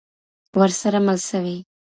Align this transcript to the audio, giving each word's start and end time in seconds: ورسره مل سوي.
ورسره 0.59 0.99
مل 1.05 1.17
سوي. 1.29 1.57